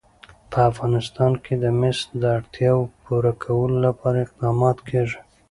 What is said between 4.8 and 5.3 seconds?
کېږي.